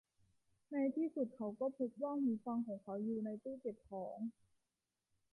[0.71, 4.17] ในที่สุดเขาก็พบว่าหูฟังของเขาอยู่ในตู้เก็บของ